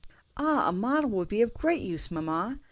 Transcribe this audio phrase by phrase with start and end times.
[0.35, 2.57] "Ah, a model would be of great use, mamma!"